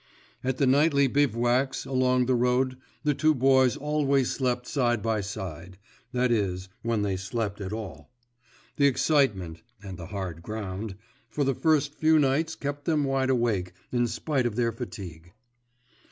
[0.43, 5.77] At the nightly bivouacs along the road the two boys always slept side by side;
[6.11, 8.09] that is, when they slept at all.
[8.77, 10.95] The excitement (and the hard ground)
[11.29, 15.33] for the first few nights kept them wide awake, in spite of their fatigue.